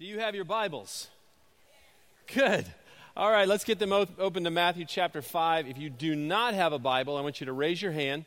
[0.00, 1.08] Do you have your Bibles?
[2.34, 2.64] Good.
[3.14, 5.66] All right, let's get them open to Matthew chapter 5.
[5.66, 8.24] If you do not have a Bible, I want you to raise your hand,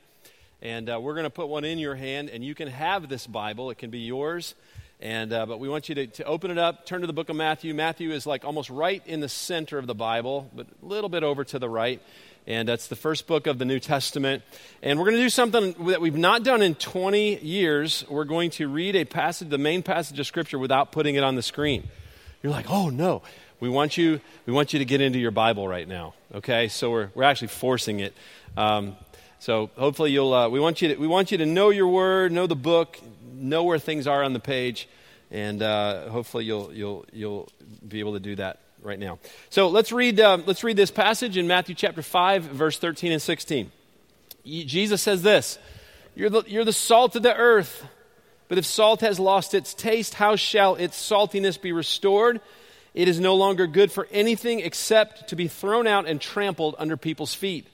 [0.62, 3.26] and uh, we're going to put one in your hand, and you can have this
[3.26, 3.72] Bible.
[3.72, 4.54] It can be yours.
[5.02, 7.30] And, uh, but we want you to, to open it up, turn to the book
[7.30, 7.74] of Matthew.
[7.74, 11.24] Matthew is like almost right in the center of the Bible, but a little bit
[11.24, 12.00] over to the right
[12.46, 14.44] and that's the first book of the New Testament.
[14.82, 18.04] And we're going to do something that we've not done in 20 years.
[18.10, 21.36] We're going to read a passage, the main passage of Scripture, without putting it on
[21.36, 21.88] the screen.
[22.42, 23.22] You're like, oh no.
[23.60, 26.68] We want you, we want you to get into your Bible right now, okay?
[26.68, 28.14] So we're, we're actually forcing it.
[28.58, 28.98] Um,
[29.40, 32.34] so hopefully you'll, uh, we, want you to, we want you to know your word,
[32.34, 33.00] know the book,
[33.34, 34.90] know where things are on the page,
[35.32, 37.50] and uh, hopefully you'll, you'll, you'll
[37.88, 39.20] be able to do that right now.
[39.50, 43.22] So let's read, uh, let's read this passage in Matthew chapter 5, verse 13 and
[43.22, 43.72] 16.
[44.46, 45.58] Jesus says this
[46.16, 47.86] you're the, you're the salt of the earth,
[48.50, 52.42] but if salt has lost its taste, how shall its saltiness be restored?
[52.94, 56.96] It is no longer good for anything except to be thrown out and trampled under
[56.96, 57.66] people's feet.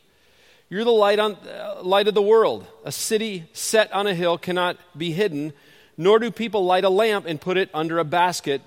[0.69, 2.65] You're the light, on, uh, light of the world.
[2.85, 5.51] A city set on a hill cannot be hidden,
[5.97, 8.61] nor do people light a lamp and put it under a basket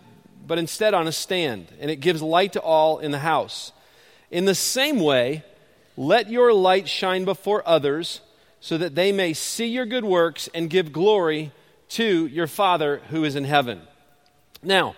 [0.53, 3.73] but instead on a stand, and it gives light to all in the house.
[4.31, 5.43] In the same way,
[5.97, 8.21] let your light shine before others,
[8.61, 11.53] so that they may see your good works and give glory
[11.89, 13.81] to your Father who is in heaven.
[14.63, 14.95] Now,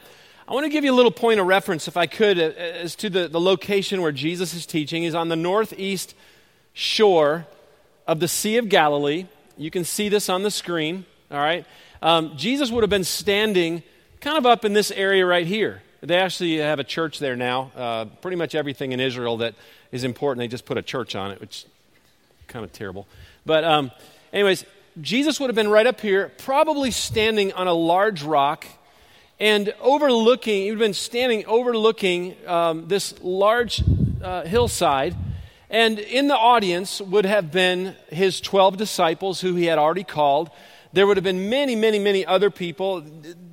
[0.48, 3.08] I want to give you a little point of reference, if I could, as to
[3.08, 5.04] the, the location where Jesus is teaching.
[5.04, 6.16] He's on the northeast
[6.72, 7.46] shore
[8.08, 9.26] of the Sea of Galilee.
[9.56, 11.64] You can see this on the screen, all right?
[12.02, 13.84] Um, Jesus would have been standing
[14.24, 15.82] kind of up in this area right here.
[16.00, 17.70] They actually have a church there now.
[17.76, 19.54] Uh, pretty much everything in Israel that
[19.92, 21.66] is important, they just put a church on it, which
[22.46, 23.06] kind of terrible.
[23.44, 23.90] But, um,
[24.32, 24.64] anyways,
[24.98, 28.64] Jesus would have been right up here, probably standing on a large rock
[29.38, 33.82] and overlooking, he would have been standing overlooking um, this large
[34.22, 35.14] uh, hillside.
[35.68, 40.50] And in the audience would have been his 12 disciples who he had already called.
[40.94, 43.00] There would have been many, many, many other people.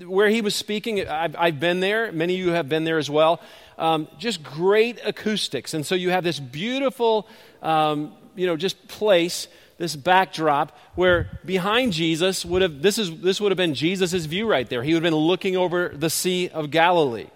[0.05, 2.11] Where he was speaking, I've, I've been there.
[2.11, 3.41] Many of you have been there as well.
[3.79, 5.73] Um, just great acoustics.
[5.73, 7.27] And so you have this beautiful,
[7.63, 9.47] um, you know, just place,
[9.79, 14.47] this backdrop where behind Jesus would have, this, is, this would have been Jesus' view
[14.47, 14.83] right there.
[14.83, 17.27] He would have been looking over the Sea of Galilee.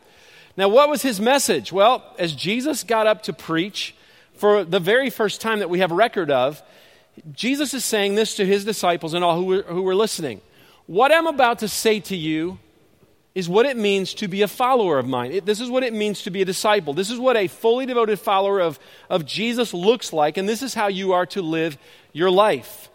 [0.56, 1.72] Now, what was his message?
[1.72, 3.96] Well, as Jesus got up to preach,
[4.36, 6.62] for the very first time that we have record of,
[7.32, 10.42] Jesus is saying this to his disciples and all who were, who were listening.
[10.88, 12.60] What I'm about to say to you
[13.34, 15.32] is what it means to be a follower of mine.
[15.32, 16.94] It, this is what it means to be a disciple.
[16.94, 20.74] This is what a fully devoted follower of, of Jesus looks like, and this is
[20.74, 21.78] how you are to live
[22.14, 22.90] your life.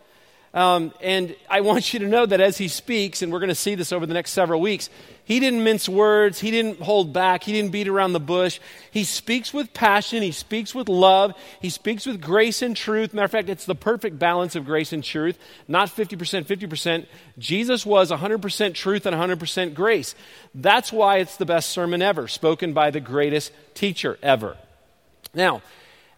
[0.53, 3.55] Um, and I want you to know that as he speaks, and we're going to
[3.55, 4.91] see this over the next several weeks,
[5.25, 6.41] he didn't mince words.
[6.41, 7.45] He didn't hold back.
[7.45, 8.59] He didn't beat around the bush.
[8.91, 10.25] He speaks with passion.
[10.25, 11.35] He speaks with love.
[11.61, 13.15] He speaks with grace and truth.
[13.15, 15.39] Matter of fact, it's the perfect balance of grace and truth,
[15.69, 17.07] not 50%, 50%.
[17.39, 20.17] Jesus was 100% truth and 100% grace.
[20.53, 24.57] That's why it's the best sermon ever, spoken by the greatest teacher ever.
[25.33, 25.63] Now,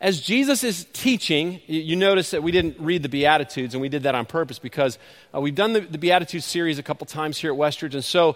[0.03, 4.03] as Jesus is teaching, you notice that we didn't read the Beatitudes, and we did
[4.03, 4.99] that on purpose because
[5.33, 7.95] uh, we've done the, the Beatitudes series a couple times here at Westridge.
[7.95, 8.31] And so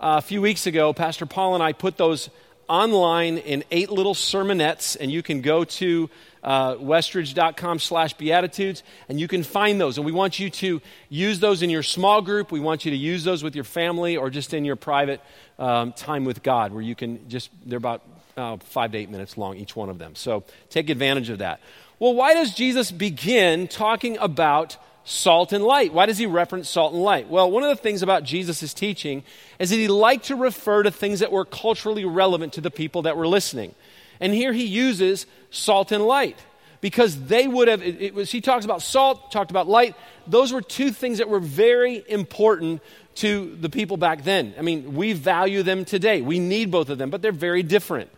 [0.00, 2.28] uh, a few weeks ago, Pastor Paul and I put those
[2.68, 6.10] online in eight little sermonettes, and you can go to
[6.42, 11.38] uh, westridge.com slash beatitudes and you can find those and we want you to use
[11.38, 14.28] those in your small group we want you to use those with your family or
[14.28, 15.20] just in your private
[15.60, 18.02] um, time with god where you can just they're about
[18.36, 20.14] uh, five to eight minutes long, each one of them.
[20.14, 21.60] So take advantage of that.
[21.98, 25.92] Well, why does Jesus begin talking about salt and light?
[25.92, 27.28] Why does he reference salt and light?
[27.28, 29.22] Well, one of the things about Jesus' teaching
[29.58, 33.02] is that he liked to refer to things that were culturally relevant to the people
[33.02, 33.74] that were listening.
[34.20, 36.38] And here he uses salt and light
[36.80, 39.94] because they would have, it, it was, he talks about salt, talked about light.
[40.26, 42.82] Those were two things that were very important
[43.16, 44.54] to the people back then.
[44.58, 46.22] I mean, we value them today.
[46.22, 48.10] We need both of them, but they're very different.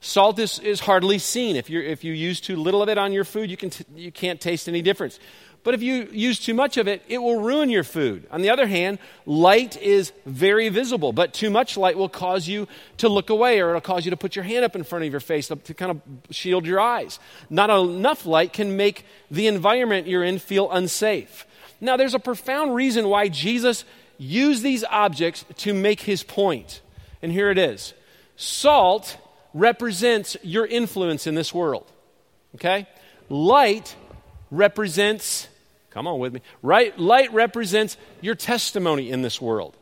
[0.00, 1.56] Salt is, is hardly seen.
[1.56, 3.84] If, you if you use too little of it on your food, you, can t-
[3.96, 5.18] you can't taste any difference.
[5.64, 8.26] But if you use too much of it, it will ruin your food.
[8.30, 12.68] On the other hand, light is very visible, but too much light will cause you
[12.98, 15.10] to look away or it'll cause you to put your hand up in front of
[15.10, 16.00] your face to, to kind of
[16.34, 17.18] shield your eyes.
[17.50, 21.44] Not enough light can make the environment you're in feel unsafe.
[21.80, 23.84] Now, there's a profound reason why Jesus
[24.16, 26.82] used these objects to make his point.
[27.20, 27.94] And here it is
[28.36, 29.16] Salt
[29.54, 31.90] represents your influence in this world.
[32.54, 32.86] Okay?
[33.28, 33.94] Light
[34.50, 35.48] represents,
[35.90, 36.98] come on with me, right?
[36.98, 39.76] Light represents your testimony in this world.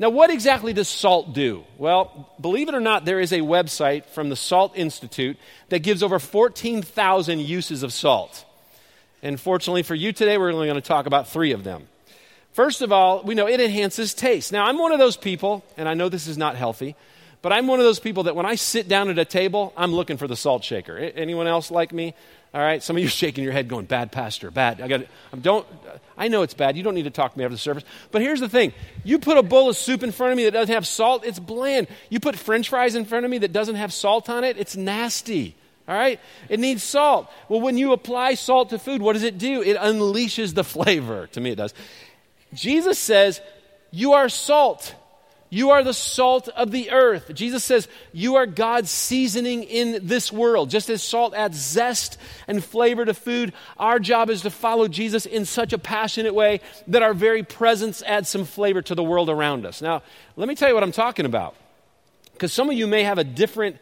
[0.00, 1.64] Now, what exactly does salt do?
[1.76, 5.36] Well, believe it or not, there is a website from the Salt Institute
[5.70, 8.44] that gives over 14,000 uses of salt.
[9.22, 11.88] And fortunately for you today, we're only going to talk about three of them.
[12.52, 14.52] First of all, we know it enhances taste.
[14.52, 16.94] Now, I'm one of those people, and I know this is not healthy,
[17.40, 19.92] but I'm one of those people that when I sit down at a table, I'm
[19.92, 20.96] looking for the salt shaker.
[20.96, 22.14] Anyone else like me?
[22.54, 25.02] All right, some of you shaking your head, going, "Bad pastor, bad." I got.
[25.32, 25.66] Um, don't.
[26.16, 26.76] I know it's bad.
[26.76, 27.84] You don't need to talk to me after the service.
[28.10, 28.72] But here's the thing:
[29.04, 31.38] you put a bowl of soup in front of me that doesn't have salt, it's
[31.38, 31.88] bland.
[32.08, 34.76] You put French fries in front of me that doesn't have salt on it, it's
[34.76, 35.56] nasty.
[35.86, 36.18] All right,
[36.48, 37.30] it needs salt.
[37.48, 39.62] Well, when you apply salt to food, what does it do?
[39.62, 41.26] It unleashes the flavor.
[41.32, 41.74] To me, it does.
[42.54, 43.42] Jesus says,
[43.90, 44.94] "You are salt."
[45.50, 47.32] You are the salt of the earth.
[47.34, 50.68] Jesus says, You are God's seasoning in this world.
[50.68, 55.24] Just as salt adds zest and flavor to food, our job is to follow Jesus
[55.24, 59.30] in such a passionate way that our very presence adds some flavor to the world
[59.30, 59.80] around us.
[59.80, 60.02] Now,
[60.36, 61.54] let me tell you what I'm talking about.
[62.34, 63.78] Because some of you may have a different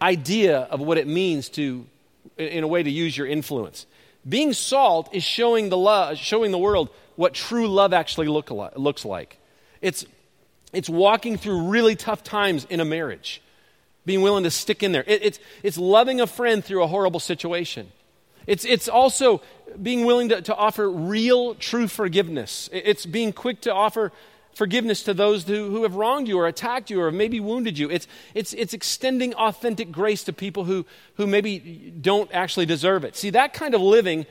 [0.00, 1.86] idea of what it means to,
[2.38, 3.86] in a way, to use your influence.
[4.26, 9.04] Being salt is showing the, love, showing the world what true love actually look, looks
[9.04, 9.38] like.
[9.80, 10.06] It's
[10.72, 13.42] it's walking through really tough times in a marriage,
[14.04, 15.04] being willing to stick in there.
[15.06, 17.90] It, it's, it's loving a friend through a horrible situation.
[18.46, 19.42] It's, it's also
[19.80, 22.70] being willing to, to offer real, true forgiveness.
[22.72, 24.12] It's being quick to offer
[24.54, 27.90] forgiveness to those who, who have wronged you or attacked you or maybe wounded you.
[27.90, 30.84] It's, it's, it's extending authentic grace to people who,
[31.14, 33.16] who maybe don't actually deserve it.
[33.16, 34.26] See, that kind of living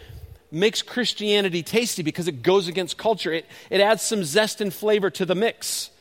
[0.51, 3.31] makes Christianity tasty because it goes against culture.
[3.31, 5.91] It, it adds some zest and flavor to the mix.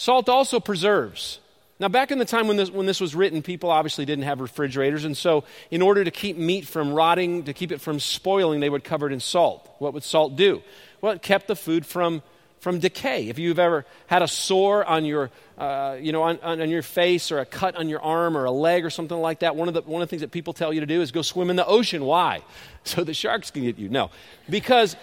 [0.00, 1.40] Salt also preserves.
[1.78, 4.40] Now, back in the time when this, when this was written, people obviously didn't have
[4.40, 8.60] refrigerators, and so in order to keep meat from rotting, to keep it from spoiling,
[8.60, 9.68] they would cover it in salt.
[9.78, 10.62] What would salt do?
[11.02, 12.22] Well, it kept the food from,
[12.60, 13.28] from decay.
[13.28, 16.80] If you've ever had a sore on your, uh, you know, on, on, on, your
[16.80, 19.68] face or a cut on your arm or a leg or something like that, one
[19.68, 21.50] of, the, one of the things that people tell you to do is go swim
[21.50, 22.04] in the ocean.
[22.04, 22.40] Why?
[22.84, 23.90] So the sharks can get you.
[23.90, 24.10] No,
[24.48, 24.96] because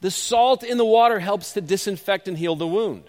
[0.00, 3.04] the salt in the water helps to disinfect and heal the wound.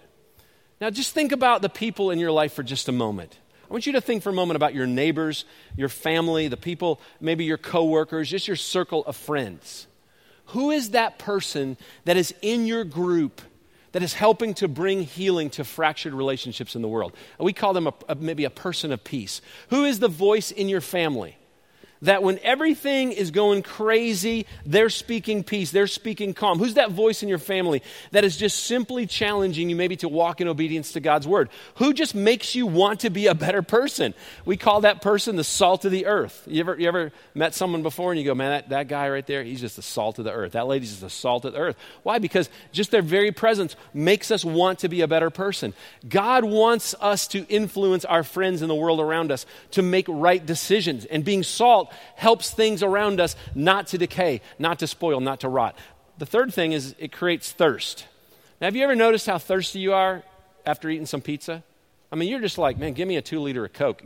[0.81, 3.37] Now, just think about the people in your life for just a moment.
[3.69, 5.45] I want you to think for a moment about your neighbors,
[5.75, 9.87] your family, the people, maybe your coworkers, just your circle of friends.
[10.47, 13.41] Who is that person that is in your group
[13.93, 17.13] that is helping to bring healing to fractured relationships in the world?
[17.39, 19.41] We call them a, a, maybe a person of peace.
[19.69, 21.37] Who is the voice in your family?
[22.01, 26.59] That when everything is going crazy, they're speaking peace, they're speaking calm.
[26.59, 27.81] Who's that voice in your family
[28.11, 31.49] that is just simply challenging you maybe to walk in obedience to God's word?
[31.75, 34.13] Who just makes you want to be a better person?
[34.45, 36.43] We call that person the salt of the earth.
[36.47, 39.25] You ever, you ever met someone before and you go, man, that, that guy right
[39.25, 40.53] there, he's just the salt of the earth.
[40.53, 41.77] That lady's just the salt of the earth.
[42.03, 42.19] Why?
[42.19, 45.73] Because just their very presence makes us want to be a better person.
[46.07, 50.45] God wants us to influence our friends in the world around us to make right
[50.45, 51.05] decisions.
[51.05, 51.84] And being salt
[52.15, 55.77] helps things around us not to decay, not to spoil, not to rot.
[56.17, 58.05] The third thing is it creates thirst.
[58.61, 60.23] Now, have you ever noticed how thirsty you are
[60.65, 61.63] after eating some pizza?
[62.11, 64.03] I mean, you're just like, man, give me a two liter of Coke.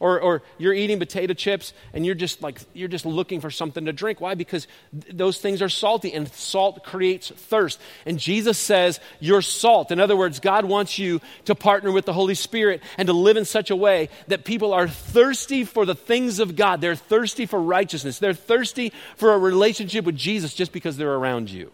[0.00, 3.84] Or, or you're eating potato chips and you're just like, you're just looking for something
[3.86, 4.20] to drink.
[4.20, 4.34] Why?
[4.34, 7.80] Because th- those things are salty and salt creates thirst.
[8.06, 9.90] And Jesus says, you're salt.
[9.90, 13.36] In other words, God wants you to partner with the Holy Spirit and to live
[13.36, 16.80] in such a way that people are thirsty for the things of God.
[16.80, 18.20] They're thirsty for righteousness.
[18.20, 21.72] They're thirsty for a relationship with Jesus just because they're around you.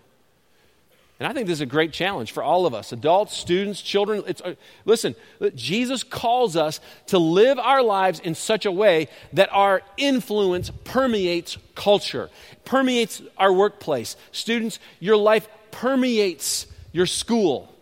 [1.21, 4.25] And I think this is a great challenge for all of us adults, students, children.
[4.27, 4.55] It's, uh,
[4.87, 5.15] listen,
[5.55, 11.59] Jesus calls us to live our lives in such a way that our influence permeates
[11.75, 12.31] culture,
[12.65, 14.17] permeates our workplace.
[14.33, 17.73] Students, your life permeates your school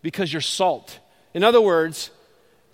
[0.00, 1.00] because you're salt.
[1.34, 2.12] In other words,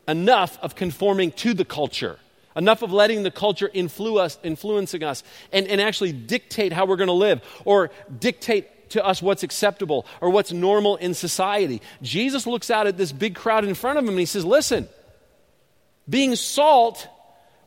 [0.06, 2.18] enough of conforming to the culture
[2.54, 6.96] enough of letting the culture influence us, influencing us and, and actually dictate how we're
[6.96, 7.90] going to live or
[8.20, 11.82] dictate to us what's acceptable or what's normal in society.
[12.00, 14.88] Jesus looks out at this big crowd in front of him and he says, Listen,
[16.08, 17.08] being salt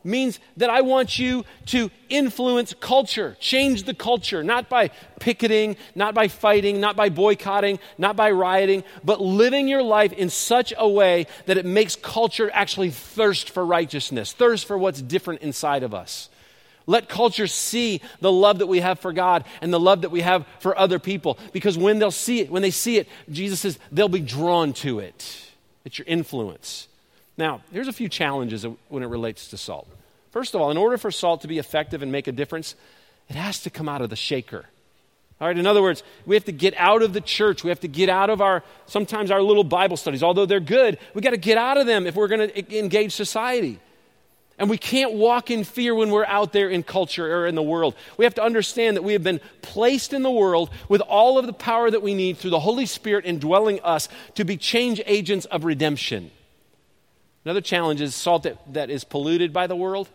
[0.06, 6.14] means that I want you to influence culture, change the culture, not by picketing, not
[6.14, 10.88] by fighting, not by boycotting, not by rioting, but living your life in such a
[10.88, 15.92] way that it makes culture actually thirst for righteousness, thirst for what's different inside of
[15.92, 16.30] us.
[16.86, 20.20] Let culture see the love that we have for God and the love that we
[20.20, 21.36] have for other people.
[21.52, 25.00] Because when they'll see it, when they see it, Jesus says they'll be drawn to
[25.00, 25.50] it.
[25.84, 26.88] It's your influence.
[27.36, 29.88] Now, here's a few challenges when it relates to salt.
[30.30, 32.74] First of all, in order for salt to be effective and make a difference,
[33.28, 34.64] it has to come out of the shaker.
[35.40, 37.62] All right, in other words, we have to get out of the church.
[37.62, 40.22] We have to get out of our, sometimes our little Bible studies.
[40.22, 43.12] Although they're good, we got to get out of them if we're going to engage
[43.12, 43.78] society.
[44.58, 47.62] And we can't walk in fear when we're out there in culture or in the
[47.62, 47.94] world.
[48.16, 51.46] We have to understand that we have been placed in the world with all of
[51.46, 55.44] the power that we need through the Holy Spirit indwelling us to be change agents
[55.46, 56.30] of redemption.
[57.44, 60.08] Another challenge is salt that, that is polluted by the world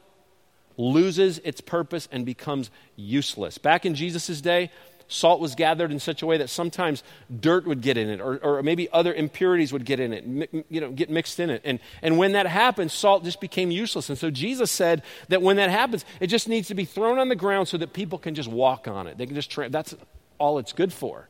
[0.76, 3.58] loses its purpose and becomes useless.
[3.58, 4.72] Back in Jesus' day,
[5.12, 7.04] salt was gathered in such a way that sometimes
[7.40, 10.82] dirt would get in it or, or maybe other impurities would get in it you
[10.82, 14.18] know get mixed in it and, and when that happens salt just became useless and
[14.18, 17.36] so jesus said that when that happens it just needs to be thrown on the
[17.36, 19.96] ground so that people can just walk on it they can just tra- that's
[20.38, 21.28] all it's good for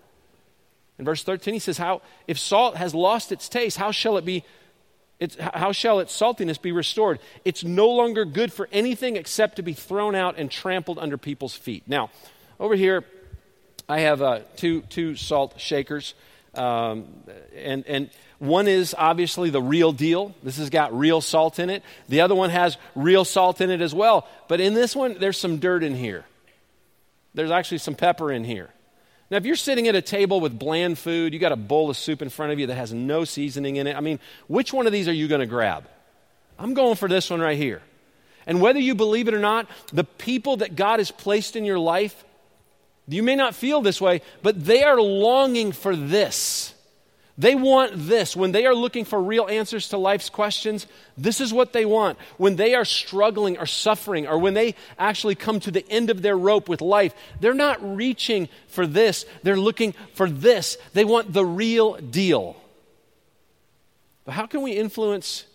[1.00, 4.26] in verse 13 he says how if salt has lost its taste how shall it
[4.26, 4.44] be
[5.20, 7.20] it's, how shall its saltiness be restored?
[7.46, 11.54] It's no longer good for anything except to be thrown out and trampled under people's
[11.54, 11.84] feet.
[11.86, 12.10] Now,
[12.60, 13.06] over here,
[13.92, 16.14] I have uh, two, two salt shakers.
[16.56, 17.08] Um,
[17.54, 20.34] and, and one is obviously the real deal.
[20.44, 21.84] This has got real salt in it.
[22.08, 24.30] The other one has real salt in it as well.
[24.48, 26.24] But in this one, there's some dirt in here.
[27.34, 28.70] There's actually some pepper in here.
[29.30, 31.98] Now, if you're sitting at a table with bland food, you got a bowl of
[31.98, 34.88] soup in front of you that has no seasoning in it, I mean, which one
[34.88, 35.84] of these are you going to grab?
[36.58, 37.82] I'm going for this one right here.
[38.48, 41.78] And whether you believe it or not, the people that God has placed in your
[41.78, 42.24] life
[43.14, 46.74] you may not feel this way, but they are longing for this.
[47.38, 48.36] They want this.
[48.36, 50.86] When they are looking for real answers to life's questions,
[51.18, 52.20] this is what they want.
[52.38, 56.22] When they are struggling or suffering, or when they actually come to the end of
[56.22, 59.26] their rope with life, they're not reaching for this.
[59.44, 60.78] They're looking for this.
[60.94, 62.58] They want the real deal.
[64.26, 65.46] But how can we influence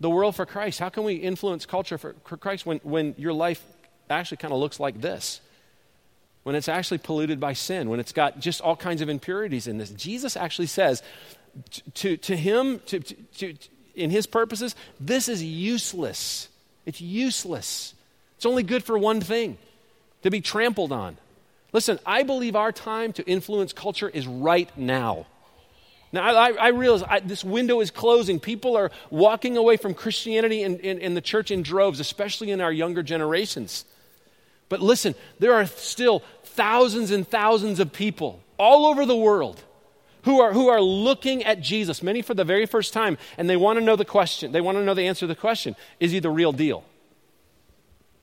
[0.00, 0.78] the world for Christ?
[0.78, 3.64] How can we influence culture for, Christ when, when your life
[4.08, 5.40] actually kind of looks like this?
[6.42, 9.78] When it's actually polluted by sin, when it's got just all kinds of impurities in
[9.78, 9.90] this.
[9.90, 11.02] Jesus actually says
[11.94, 13.54] to, to him, to, to, to,
[13.94, 16.48] in his purposes, this is useless.
[16.86, 17.94] It's useless.
[18.36, 19.58] It's only good for one thing
[20.22, 21.16] to be trampled on.
[21.72, 25.26] Listen, I believe our time to influence culture is right now.
[26.12, 28.38] Now, I, I realize I, this window is closing.
[28.38, 32.60] People are walking away from Christianity and, and, and the church in droves, especially in
[32.60, 33.86] our younger generations.
[34.72, 39.62] But listen, there are still thousands and thousands of people all over the world
[40.22, 43.56] who are, who are looking at Jesus, many for the very first time, and they
[43.58, 44.50] want to know the question.
[44.50, 46.84] They want to know the answer to the question Is he the real deal?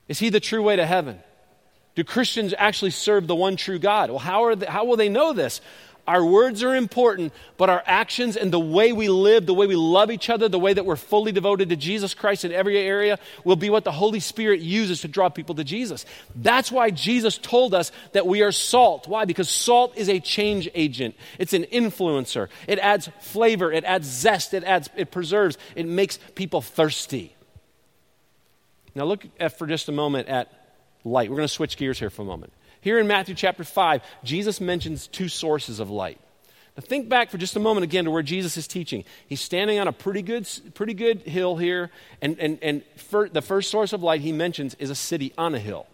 [0.08, 1.20] Is he the true way to heaven?
[1.94, 4.10] Do Christians actually serve the one true God?
[4.10, 5.62] Well, how, are they, how will they know this?
[6.10, 9.76] Our words are important, but our actions and the way we live, the way we
[9.76, 13.20] love each other, the way that we're fully devoted to Jesus Christ in every area
[13.44, 16.08] will be what the Holy Spirit uses to draw people to Jesus.
[16.36, 19.08] That's why Jesus told us that we are salt.
[19.08, 19.26] Why?
[19.26, 21.14] Because salt is a change agent.
[21.38, 22.48] It's an influencer.
[22.68, 27.36] It adds flavor, it adds zest, it adds it preserves, it makes people thirsty.
[28.96, 30.52] Now look at for just a moment at
[31.04, 31.30] light.
[31.30, 32.52] We're going to switch gears here for a moment.
[32.82, 36.20] Here in Matthew chapter 5, Jesus mentions two sources of light.
[36.78, 39.04] Now think back for just a moment again to where Jesus is teaching.
[39.28, 42.84] He's standing on a pretty good, pretty good hill here, and, and, and
[43.34, 45.88] the first source of light he mentions is a city on a hill.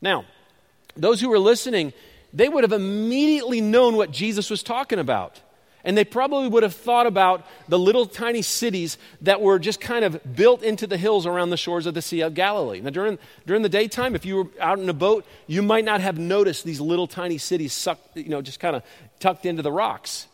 [0.00, 0.24] Now,
[0.96, 1.92] those who were listening,
[2.32, 5.40] they would have immediately known what Jesus was talking about.
[5.84, 10.04] And they probably would have thought about the little tiny cities that were just kind
[10.04, 12.80] of built into the hills around the shores of the Sea of Galilee.
[12.80, 16.00] Now, during, during the daytime, if you were out in a boat, you might not
[16.00, 18.82] have noticed these little tiny cities sucked, you know, just kind of
[19.20, 20.26] tucked into the rocks.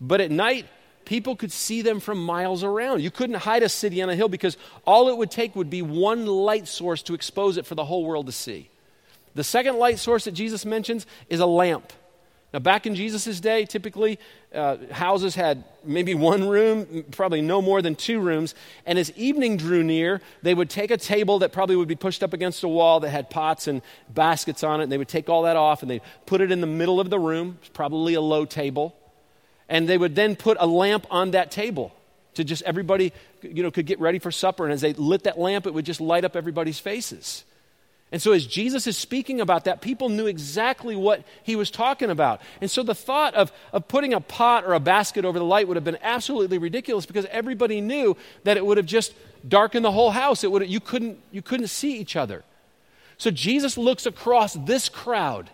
[0.00, 0.66] But at night,
[1.04, 3.02] people could see them from miles around.
[3.02, 4.56] You couldn't hide a city on a hill because
[4.86, 8.04] all it would take would be one light source to expose it for the whole
[8.04, 8.70] world to see.
[9.34, 11.92] The second light source that Jesus mentions is a lamp.
[12.52, 14.18] Now, back in Jesus' day, typically
[14.54, 18.54] uh, houses had maybe one room, probably no more than two rooms.
[18.86, 22.22] And as evening drew near, they would take a table that probably would be pushed
[22.22, 24.84] up against a wall that had pots and baskets on it.
[24.84, 27.10] And they would take all that off and they'd put it in the middle of
[27.10, 28.96] the room, probably a low table.
[29.68, 31.94] And they would then put a lamp on that table
[32.32, 33.12] to just everybody
[33.42, 34.64] you know, could get ready for supper.
[34.64, 37.44] And as they lit that lamp, it would just light up everybody's faces.
[38.10, 42.08] And so, as Jesus is speaking about that, people knew exactly what he was talking
[42.08, 42.40] about.
[42.60, 45.68] And so, the thought of, of putting a pot or a basket over the light
[45.68, 49.14] would have been absolutely ridiculous because everybody knew that it would have just
[49.46, 50.42] darkened the whole house.
[50.42, 52.44] It would have, you, couldn't, you couldn't see each other.
[53.18, 55.50] So, Jesus looks across this crowd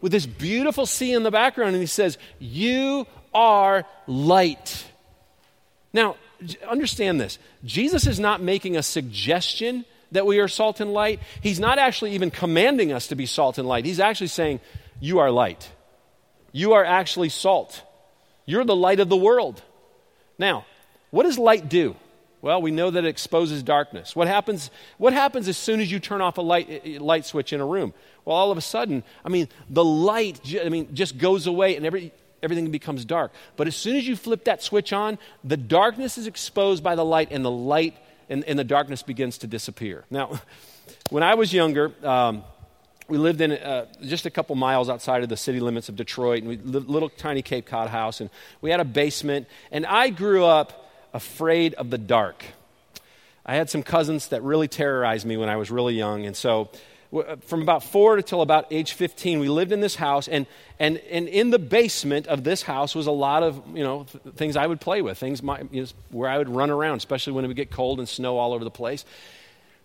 [0.00, 4.84] with this beautiful sea in the background and he says, You are light.
[5.92, 6.16] Now,
[6.68, 11.60] understand this Jesus is not making a suggestion that we are salt and light, he's
[11.60, 13.84] not actually even commanding us to be salt and light.
[13.84, 14.60] He's actually saying,
[15.00, 15.70] You are light.
[16.52, 17.82] You are actually salt.
[18.46, 19.62] You're the light of the world.
[20.38, 20.64] Now,
[21.10, 21.96] what does light do?
[22.42, 24.14] Well, we know that it exposes darkness.
[24.14, 27.24] What happens, what happens as soon as you turn off a light, eh, eh, light
[27.24, 27.92] switch in a room?
[28.24, 31.84] Well, all of a sudden, I mean, the light I mean, just goes away and
[31.84, 33.32] every, everything becomes dark.
[33.56, 37.04] But as soon as you flip that switch on, the darkness is exposed by the
[37.04, 37.96] light and the light
[38.28, 40.04] and, and the darkness begins to disappear.
[40.10, 40.40] Now,
[41.10, 42.44] when I was younger, um,
[43.08, 46.40] we lived in uh, just a couple miles outside of the city limits of Detroit,
[46.40, 48.30] and we lived little tiny Cape Cod house, and
[48.60, 49.46] we had a basement.
[49.70, 52.44] And I grew up afraid of the dark.
[53.44, 56.68] I had some cousins that really terrorized me when I was really young, and so
[57.20, 60.46] Uh, from about four until about age 15, we lived in this house, and,
[60.78, 64.34] and, and in the basement of this house was a lot of you know th-
[64.34, 67.34] things I would play with, things my, you know, where I would run around, especially
[67.34, 69.04] when it would get cold and snow all over the place.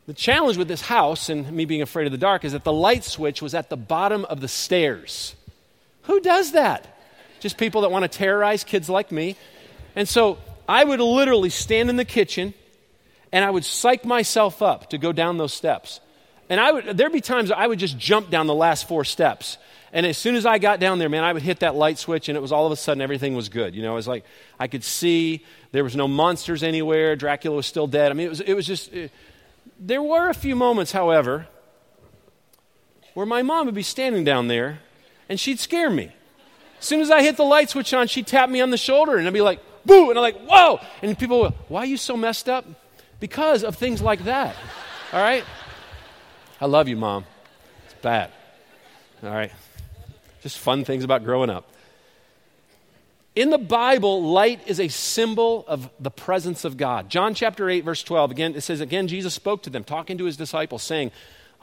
[0.08, 2.74] The challenge with this house and me being afraid of the dark is that the
[2.74, 5.36] light switch was at the bottom of the stairs.
[6.04, 6.98] Who does that?
[7.40, 9.36] Just people that want to terrorize kids like me.
[9.96, 12.54] And so I would literally stand in the kitchen
[13.32, 16.00] and I would psych myself up to go down those steps.
[16.52, 19.58] And I would, there'd be times I would just jump down the last four steps.
[19.94, 22.28] And as soon as I got down there, man, I would hit that light switch
[22.28, 23.74] and it was all of a sudden everything was good.
[23.74, 24.26] You know, it was like
[24.60, 27.16] I could see there was no monsters anywhere.
[27.16, 28.12] Dracula was still dead.
[28.12, 29.14] I mean, it was, it was just, it,
[29.80, 31.48] there were a few moments, however,
[33.14, 34.80] where my mom would be standing down there
[35.30, 36.12] and she'd scare me.
[36.80, 39.16] As soon as I hit the light switch on, she'd tap me on the shoulder
[39.16, 40.10] and I'd be like, boo!
[40.10, 40.82] And I'm like, whoa!
[41.02, 42.66] And people would, why are you so messed up?
[43.22, 44.58] Because of things like that.
[45.14, 45.46] All right?
[46.62, 47.26] I love you, mom.
[47.86, 48.32] It's bad.
[49.24, 49.52] All right?
[50.44, 51.68] Just fun things about growing up.
[53.36, 57.10] In the Bible, light is a symbol of the presence of God.
[57.10, 60.26] John chapter 8, verse 12, again, it says, Again, Jesus spoke to them, talking to
[60.26, 61.12] his disciples, saying,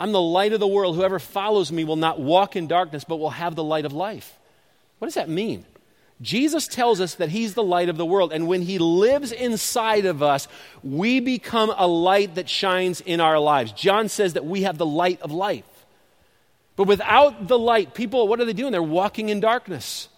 [0.00, 0.96] I'm the light of the world.
[0.96, 4.36] Whoever follows me will not walk in darkness, but will have the light of life.
[4.98, 5.64] What does that mean?
[6.20, 10.04] Jesus tells us that he's the light of the world, and when he lives inside
[10.04, 10.48] of us,
[10.82, 13.72] we become a light that shines in our lives.
[13.72, 15.64] John says that we have the light of life.
[16.74, 18.72] But without the light, people, what are they doing?
[18.72, 20.08] They're walking in darkness.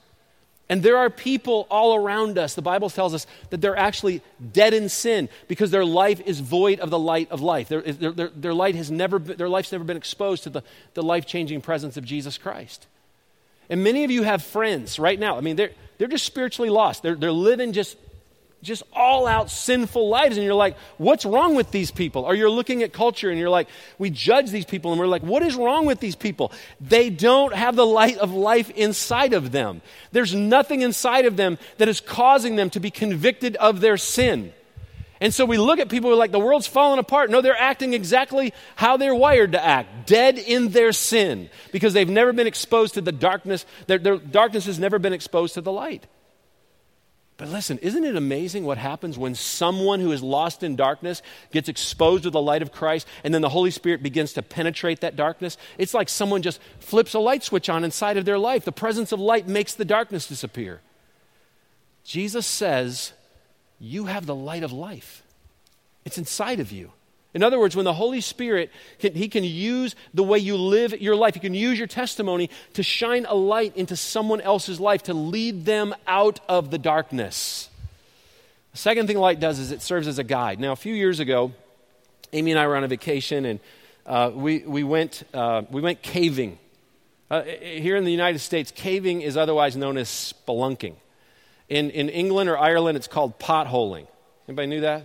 [0.71, 2.55] And there are people all around us.
[2.55, 6.79] The Bible tells us that they're actually dead in sin because their life is void
[6.79, 7.69] of the light of life.
[7.69, 10.63] Their, their, their light has never been, their life's never been exposed to the,
[10.95, 12.87] the life changing presence of Jesus Christ.
[13.69, 15.37] And many of you have friends right now.
[15.37, 17.03] I mean, they're, they're just spiritually lost.
[17.03, 17.99] They're, they're living just
[18.63, 20.37] just all out sinful lives.
[20.39, 22.25] And you're like, what's wrong with these people?
[22.25, 25.23] Or you're looking at culture and you're like, we judge these people and we're like,
[25.23, 26.53] what is wrong with these people?
[26.81, 29.83] They don't have the light of life inside of them.
[30.13, 34.55] There's nothing inside of them that is causing them to be convicted of their sin.
[35.21, 37.31] And so we look at people who are like, the world's falling apart.
[37.31, 42.09] No, they're acting exactly how they're wired to act, dead in their sin, because they've
[42.09, 43.67] never been exposed to the darkness.
[43.87, 46.07] Their, their darkness has never been exposed to the light.
[47.37, 51.71] But listen, isn't it amazing what happens when someone who is lost in darkness gets
[51.71, 55.17] exposed to the light of Christ and then the Holy Spirit begins to penetrate that
[55.17, 55.57] darkness?
[55.79, 58.67] It's like someone just flips a light switch on inside of their life.
[58.67, 60.83] The presence of light makes the darkness disappear.
[62.05, 63.15] Jesus says,
[63.81, 65.23] You have the light of life,
[66.05, 66.93] it's inside of you.
[67.33, 71.01] In other words, when the Holy Spirit, can, He can use the way you live
[71.01, 75.05] your life, He can use your testimony to shine a light into someone else's life,
[75.05, 77.69] to lead them out of the darkness.
[78.73, 80.59] The second thing light does is it serves as a guide.
[80.59, 81.53] Now, a few years ago,
[82.33, 83.61] Amy and I were on a vacation and
[84.07, 86.59] uh, we, we, went, uh, we went caving.
[87.31, 90.95] Uh, here in the United States, caving is otherwise known as spelunking.
[91.71, 94.07] In, in England or Ireland, it's called potholing.
[94.47, 95.05] Anybody knew that?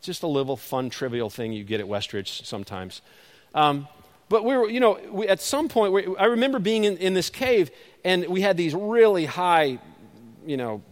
[0.00, 3.02] just a little fun, trivial thing you get at Westridge sometimes.
[3.54, 3.88] Um,
[4.28, 7.14] but we were, you know, we, at some point, we, I remember being in, in
[7.14, 7.70] this cave,
[8.04, 9.78] and we had these really high,
[10.46, 10.82] you know,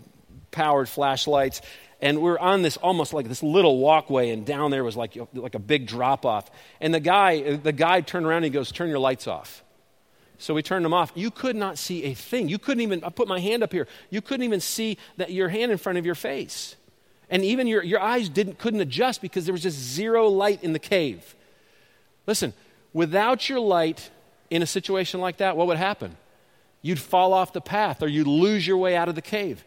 [0.50, 1.60] powered flashlights,
[2.00, 5.16] and we are on this almost like this little walkway, and down there was like,
[5.34, 6.50] like a big drop off.
[6.80, 9.62] And the guy, the guy turned around and he goes, Turn your lights off.
[10.38, 11.12] So we turned them off.
[11.14, 12.48] You could not see a thing.
[12.48, 15.48] You couldn't even, I put my hand up here, you couldn't even see that your
[15.48, 16.76] hand in front of your face.
[17.30, 20.72] And even your, your eyes didn't, couldn't adjust because there was just zero light in
[20.72, 21.34] the cave.
[22.26, 22.52] Listen,
[22.92, 24.10] without your light
[24.50, 26.16] in a situation like that, what would happen?
[26.82, 29.64] You'd fall off the path or you'd lose your way out of the cave.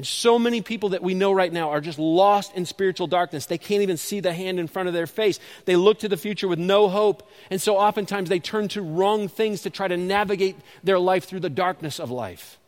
[0.00, 3.44] And so many people that we know right now are just lost in spiritual darkness.
[3.44, 5.38] They can't even see the hand in front of their face.
[5.66, 7.28] They look to the future with no hope.
[7.50, 11.40] And so oftentimes they turn to wrong things to try to navigate their life through
[11.40, 12.58] the darkness of life.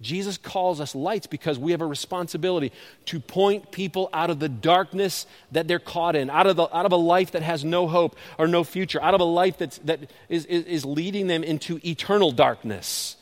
[0.00, 2.70] Jesus calls us lights because we have a responsibility
[3.06, 6.86] to point people out of the darkness that they're caught in, out of, the, out
[6.86, 9.78] of a life that has no hope or no future, out of a life that's,
[9.78, 13.16] that is, is, is leading them into eternal darkness.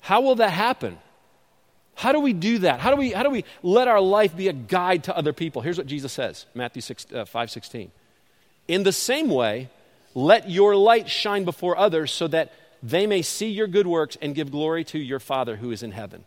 [0.00, 0.96] How will that happen?
[2.00, 2.80] How do we do that?
[2.80, 5.60] How do we, how do we let our life be a guide to other people?
[5.60, 7.92] Here's what Jesus says Matthew 6, uh, 5 16.
[8.68, 9.68] In the same way,
[10.14, 14.34] let your light shine before others so that they may see your good works and
[14.34, 16.24] give glory to your Father who is in heaven.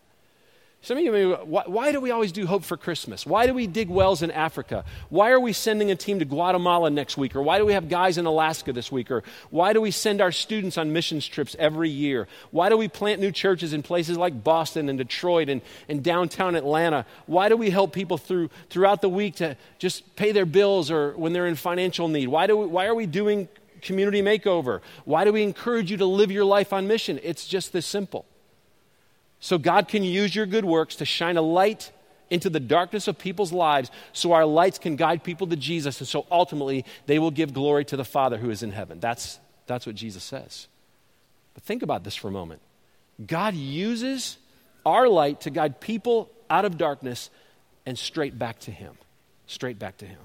[0.83, 3.25] Some of you may, why, why, do we always do Hope for Christmas?
[3.25, 4.83] Why do we dig wells in Africa?
[5.07, 7.37] Why are we sending a team to Guatemala next week?
[7.37, 9.09] Or why do we have guys in Alaska this week?
[9.09, 12.27] Or why do we send our students on missions trips every year?
[12.51, 16.53] Why do we plant new churches in places like Boston and Detroit and, and downtown
[16.53, 17.05] Atlanta?
[17.27, 21.13] Why do we help people through, throughout the week to just pay their bills or
[21.13, 22.27] when they're in financial need?
[22.27, 23.47] Why, do we, why are we doing
[23.81, 24.81] community makeover?
[25.05, 27.21] Why do we encourage you to live your life on mission?
[27.23, 28.25] It's just this simple
[29.43, 31.91] so God can use your good works to shine a light
[32.29, 36.07] into the darkness of people's lives so our lights can guide people to Jesus and
[36.07, 39.01] so ultimately they will give glory to the Father who is in heaven.
[39.01, 40.69] That's, that's what Jesus says.
[41.55, 42.61] But think about this for a moment.
[43.27, 44.37] God uses
[44.85, 47.29] our light to guide people out of darkness
[47.85, 48.93] and straight back to Him.
[49.45, 50.19] Straight back to Him.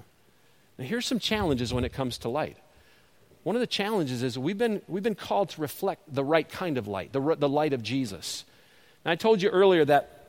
[0.77, 2.55] Now, here's some challenges when it comes to light.
[3.43, 6.77] One of the challenges is we've been, we've been called to reflect the right kind
[6.77, 8.45] of light, the, the light of Jesus.
[9.05, 10.19] And I told you earlier that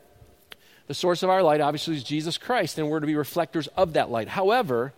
[0.87, 3.93] the source of our light obviously is Jesus Christ, and we're to be reflectors of
[3.93, 4.27] that light.
[4.27, 4.93] However,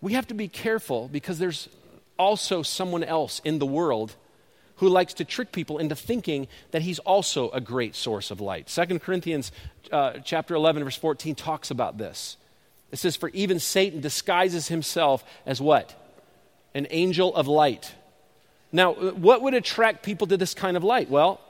[0.00, 1.68] we have to be careful because there's
[2.18, 4.14] also someone else in the world
[4.76, 8.66] who likes to trick people into thinking that he's also a great source of light.
[8.66, 9.50] 2 Corinthians
[9.90, 12.36] uh, chapter 11 verse 14 talks about this.
[12.92, 15.94] It says for even Satan disguises himself as what?
[16.74, 17.94] An angel of light.
[18.72, 21.08] Now, what would attract people to this kind of light?
[21.08, 21.40] Well,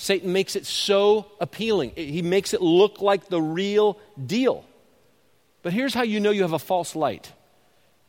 [0.00, 1.92] Satan makes it so appealing.
[1.94, 4.64] He makes it look like the real deal.
[5.62, 7.30] But here's how you know you have a false light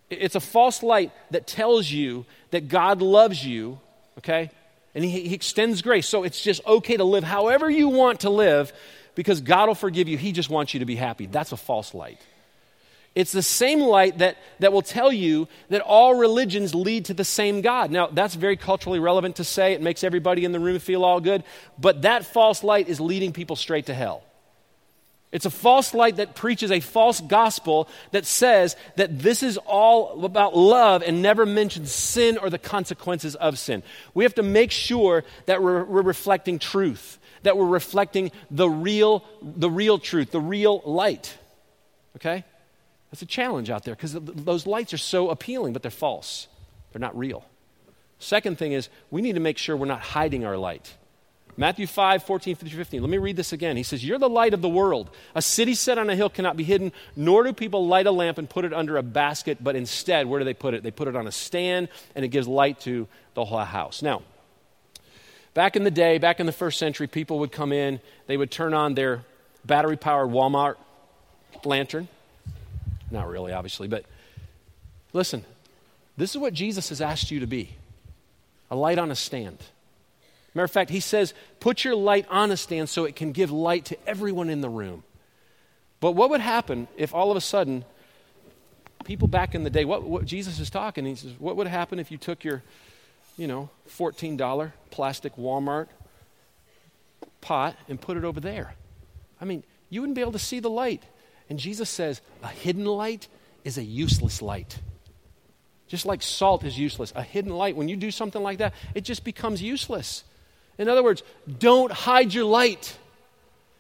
[0.09, 3.79] it's a false light that tells you that God loves you,
[4.19, 4.51] okay?
[4.95, 6.07] And he, he, extends grace.
[6.07, 8.73] So it's just okay to live however you want to live
[9.15, 10.17] because God will forgive you.
[10.17, 11.25] He just wants you to be happy.
[11.27, 12.19] That's a false light.
[13.13, 17.25] It's the same light that, that will tell you that all religions lead to the
[17.25, 17.91] same God.
[17.91, 19.73] Now, that's very culturally relevant to say.
[19.73, 21.43] It makes everybody in the room feel all good.
[21.77, 24.23] But that false light is leading people straight to hell.
[25.33, 30.25] It's a false light that preaches a false gospel that says that this is all
[30.25, 33.83] about love and never mentions sin or the consequences of sin.
[34.13, 39.23] We have to make sure that we're, we're reflecting truth, that we're reflecting the real,
[39.41, 41.37] the real truth, the real light.
[42.17, 42.43] Okay?
[43.11, 46.47] That's a challenge out there because those lights are so appealing, but they're false.
[46.91, 47.45] They're not real.
[48.19, 50.95] Second thing is, we need to make sure we're not hiding our light.
[51.57, 53.01] Matthew 5, 14 through 15.
[53.01, 53.75] Let me read this again.
[53.75, 55.09] He says, You're the light of the world.
[55.35, 58.37] A city set on a hill cannot be hidden, nor do people light a lamp
[58.37, 60.83] and put it under a basket, but instead, where do they put it?
[60.83, 64.01] They put it on a stand, and it gives light to the whole house.
[64.01, 64.21] Now,
[65.53, 68.51] back in the day, back in the first century, people would come in, they would
[68.51, 69.25] turn on their
[69.65, 70.75] battery powered Walmart
[71.65, 72.07] lantern,
[73.11, 74.05] not really, obviously, but
[75.13, 75.43] listen,
[76.17, 77.71] this is what Jesus has asked you to be
[78.69, 79.57] a light on a stand.
[80.53, 83.51] Matter of fact, he says, put your light on a stand so it can give
[83.51, 85.03] light to everyone in the room.
[85.99, 87.85] But what would happen if all of a sudden,
[89.05, 91.99] people back in the day, what, what Jesus is talking, he says, what would happen
[91.99, 92.63] if you took your,
[93.37, 95.87] you know, $14 plastic Walmart
[97.39, 98.73] pot and put it over there?
[99.39, 101.03] I mean, you wouldn't be able to see the light.
[101.51, 103.27] And Jesus says, a hidden light
[103.65, 104.79] is a useless light.
[105.89, 109.01] Just like salt is useless, a hidden light, when you do something like that, it
[109.01, 110.23] just becomes useless.
[110.77, 111.23] In other words,
[111.59, 112.97] don't hide your light.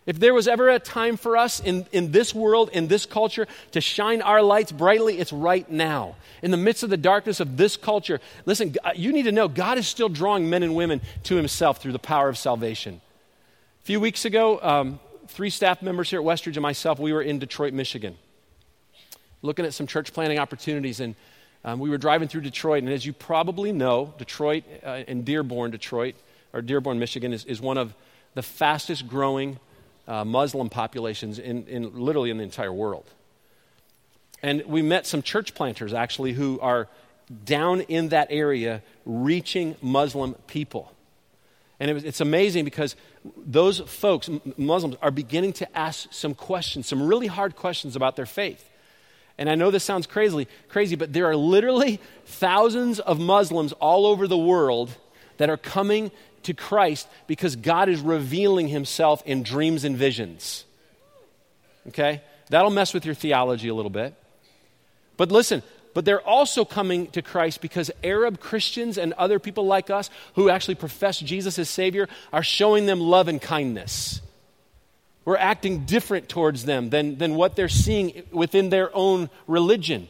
[0.05, 3.47] If there was ever a time for us in, in this world, in this culture,
[3.71, 6.17] to shine our lights brightly, it's right now.
[6.41, 9.77] In the midst of the darkness of this culture, listen, you need to know God
[9.77, 12.99] is still drawing men and women to Himself through the power of salvation.
[13.81, 14.99] A few weeks ago, um,
[15.31, 18.17] three staff members here at Westridge and myself, we were in Detroit, Michigan,
[19.41, 20.99] looking at some church planting opportunities.
[20.99, 21.15] And
[21.63, 22.83] um, we were driving through Detroit.
[22.83, 26.15] And as you probably know, Detroit uh, and Dearborn, Detroit,
[26.53, 27.93] or Dearborn, Michigan, is, is one of
[28.33, 29.59] the fastest growing
[30.07, 33.05] uh, Muslim populations in, in literally in the entire world.
[34.43, 36.87] And we met some church planters actually who are
[37.45, 40.91] down in that area reaching Muslim people.
[41.81, 42.95] And it was, it's amazing because
[43.35, 48.27] those folks, Muslims, are beginning to ask some questions, some really hard questions about their
[48.27, 48.69] faith.
[49.39, 54.05] And I know this sounds crazy, crazy, but there are literally thousands of Muslims all
[54.05, 54.95] over the world
[55.37, 56.11] that are coming
[56.43, 60.65] to Christ because God is revealing himself in dreams and visions.
[61.87, 62.21] Okay?
[62.51, 64.13] That'll mess with your theology a little bit.
[65.17, 65.63] But listen,
[65.93, 70.49] but they're also coming to Christ because Arab Christians and other people like us who
[70.49, 74.21] actually profess Jesus as Savior are showing them love and kindness.
[75.25, 80.07] We're acting different towards them than, than what they're seeing within their own religion.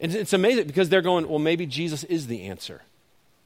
[0.00, 2.82] And it's amazing because they're going, well, maybe Jesus is the answer.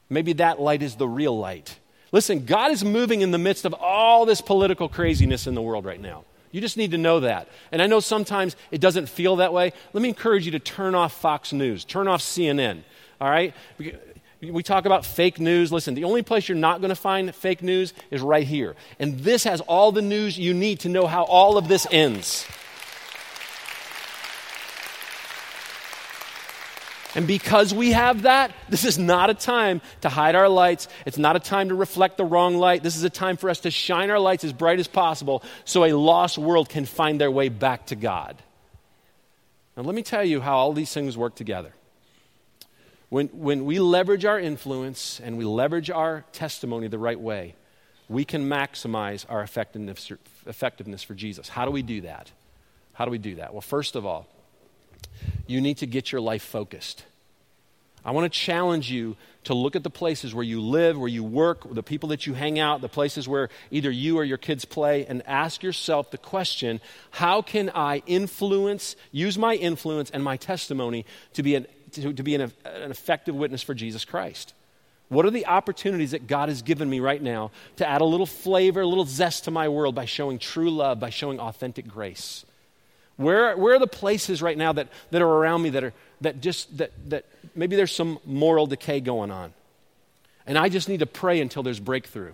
[0.09, 1.79] Maybe that light is the real light.
[2.11, 5.85] Listen, God is moving in the midst of all this political craziness in the world
[5.85, 6.25] right now.
[6.51, 7.47] You just need to know that.
[7.71, 9.73] And I know sometimes it doesn't feel that way.
[9.93, 12.81] Let me encourage you to turn off Fox News, turn off CNN,
[13.21, 13.53] all right?
[14.41, 15.71] We talk about fake news.
[15.71, 18.75] Listen, the only place you're not going to find fake news is right here.
[18.97, 22.47] And this has all the news you need to know how all of this ends.
[27.15, 30.87] And because we have that, this is not a time to hide our lights.
[31.07, 32.83] It's not a time to reflect the wrong light.
[32.83, 35.85] This is a time for us to shine our lights as bright as possible so
[35.85, 38.41] a lost world can find their way back to God.
[39.75, 41.73] Now, let me tell you how all these things work together.
[43.09, 47.55] When, when we leverage our influence and we leverage our testimony the right way,
[48.07, 50.11] we can maximize our effectiveness,
[50.45, 51.49] effectiveness for Jesus.
[51.49, 52.31] How do we do that?
[52.93, 53.53] How do we do that?
[53.53, 54.27] Well, first of all,
[55.47, 57.03] you need to get your life focused.
[58.03, 61.23] I want to challenge you to look at the places where you live, where you
[61.23, 64.63] work, the people that you hang out, the places where either you or your kids
[64.65, 66.79] play, and ask yourself the question
[67.11, 72.23] how can I influence, use my influence and my testimony to be an, to, to
[72.23, 74.53] be an, an effective witness for Jesus Christ?
[75.09, 78.27] What are the opportunities that God has given me right now to add a little
[78.27, 82.45] flavor, a little zest to my world by showing true love, by showing authentic grace?
[83.19, 86.39] Where, where are the places right now that, that are around me that are that
[86.39, 89.53] just that, that maybe there's some moral decay going on?
[90.47, 92.33] And I just need to pray until there's breakthrough.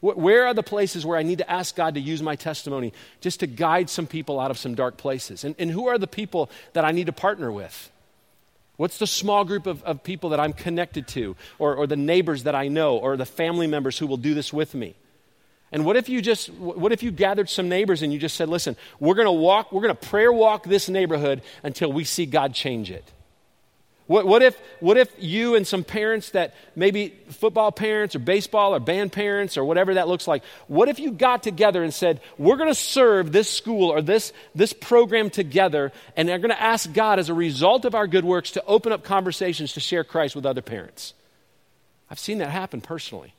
[0.00, 3.40] Where are the places where I need to ask God to use my testimony just
[3.40, 5.42] to guide some people out of some dark places?
[5.42, 7.90] And, and who are the people that I need to partner with?
[8.76, 12.44] What's the small group of, of people that I'm connected to, or, or the neighbors
[12.44, 14.94] that I know, or the family members who will do this with me?
[15.72, 18.48] And what if you just, what if you gathered some neighbors and you just said,
[18.48, 22.26] listen, we're going to walk, we're going to prayer walk this neighborhood until we see
[22.26, 23.04] God change it?
[24.08, 28.74] What, what, if, what if you and some parents that maybe football parents or baseball
[28.74, 32.20] or band parents or whatever that looks like, what if you got together and said,
[32.36, 36.60] we're going to serve this school or this, this program together and they're going to
[36.60, 40.02] ask God as a result of our good works to open up conversations to share
[40.02, 41.14] Christ with other parents?
[42.10, 43.32] I've seen that happen personally.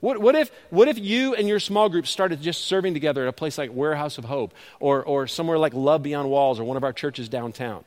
[0.00, 3.28] What, what, if, what if you and your small group started just serving together at
[3.28, 6.78] a place like Warehouse of Hope or, or somewhere like Love Beyond Walls or one
[6.78, 7.84] of our churches downtown?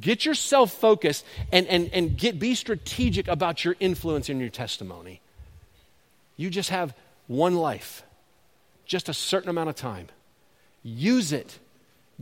[0.00, 5.20] Get yourself focused and, and, and get, be strategic about your influence and your testimony.
[6.36, 6.94] You just have
[7.26, 8.02] one life,
[8.86, 10.08] just a certain amount of time.
[10.82, 11.58] Use it.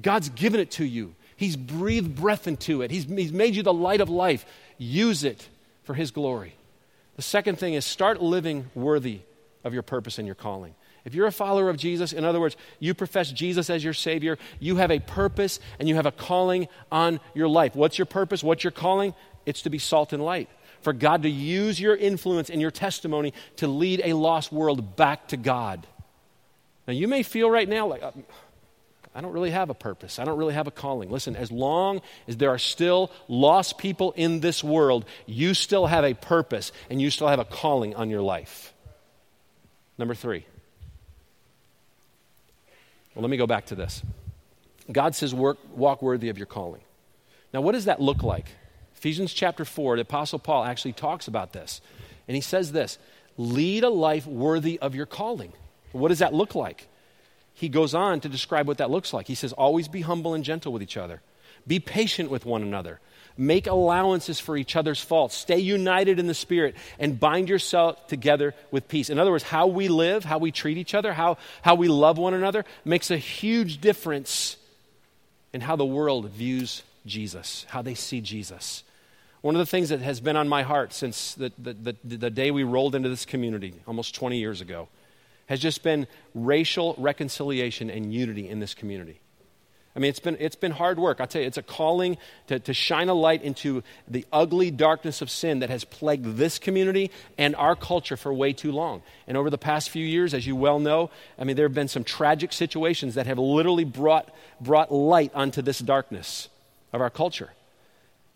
[0.00, 3.72] God's given it to you, He's breathed breath into it, He's, he's made you the
[3.72, 4.44] light of life.
[4.76, 5.48] Use it
[5.84, 6.54] for His glory.
[7.20, 9.20] The second thing is start living worthy
[9.62, 10.74] of your purpose and your calling.
[11.04, 14.38] If you're a follower of Jesus, in other words, you profess Jesus as your Savior,
[14.59, 17.76] you have a purpose and you have a calling on your life.
[17.76, 18.42] What's your purpose?
[18.42, 19.12] What's your calling?
[19.44, 20.48] It's to be salt and light.
[20.80, 25.28] For God to use your influence and your testimony to lead a lost world back
[25.28, 25.87] to God.
[26.87, 28.12] Now, you may feel right now like, uh,
[29.14, 30.18] I don't really have a purpose.
[30.18, 31.10] I don't really have a calling.
[31.10, 36.04] Listen, as long as there are still lost people in this world, you still have
[36.04, 38.72] a purpose and you still have a calling on your life.
[39.98, 40.46] Number three.
[43.14, 44.02] Well, let me go back to this.
[44.90, 46.82] God says, work, walk worthy of your calling.
[47.52, 48.46] Now, what does that look like?
[48.96, 51.80] Ephesians chapter 4, the Apostle Paul actually talks about this.
[52.28, 52.98] And he says this
[53.36, 55.52] lead a life worthy of your calling.
[55.92, 56.86] What does that look like?
[57.54, 59.26] He goes on to describe what that looks like.
[59.26, 61.20] He says, Always be humble and gentle with each other,
[61.66, 63.00] be patient with one another,
[63.36, 68.54] make allowances for each other's faults, stay united in the Spirit, and bind yourself together
[68.70, 69.10] with peace.
[69.10, 72.18] In other words, how we live, how we treat each other, how, how we love
[72.18, 74.56] one another makes a huge difference
[75.52, 78.84] in how the world views Jesus, how they see Jesus.
[79.40, 82.30] One of the things that has been on my heart since the, the, the, the
[82.30, 84.88] day we rolled into this community almost 20 years ago
[85.50, 89.20] has just been racial reconciliation and unity in this community.
[89.96, 91.20] I mean, it's been, it's been hard work.
[91.20, 95.20] I'll tell you, it's a calling to, to shine a light into the ugly darkness
[95.20, 99.02] of sin that has plagued this community and our culture for way too long.
[99.26, 101.88] And over the past few years, as you well know, I mean, there have been
[101.88, 106.48] some tragic situations that have literally brought, brought light onto this darkness
[106.92, 107.50] of our culture.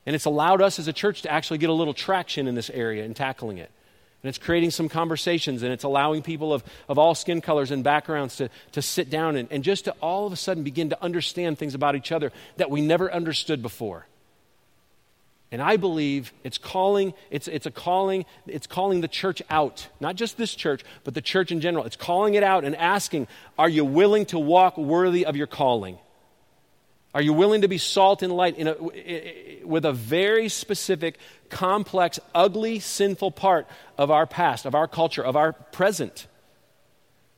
[0.04, 2.70] And it's allowed us as a church to actually get a little traction in this
[2.70, 3.70] area in tackling it.
[4.24, 7.84] And it's creating some conversations and it's allowing people of, of all skin colors and
[7.84, 11.02] backgrounds to, to sit down and, and just to all of a sudden begin to
[11.04, 14.06] understand things about each other that we never understood before.
[15.52, 19.88] And I believe it's calling, it's, it's a calling, it's calling the church out.
[20.00, 21.84] Not just this church, but the church in general.
[21.84, 25.98] It's calling it out and asking, are you willing to walk worthy of your calling?
[27.14, 32.18] Are you willing to be salt and light in a, with a very specific, complex,
[32.34, 36.26] ugly, sinful part of our past, of our culture, of our present?